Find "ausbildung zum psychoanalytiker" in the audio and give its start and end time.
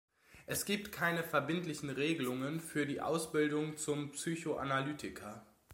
3.01-5.45